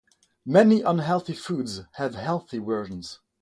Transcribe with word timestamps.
Many 0.47 0.81
unhealthy 0.81 1.33
foods 1.35 1.81
have 1.93 2.15
healthy 2.15 2.57
versions. 2.57 3.19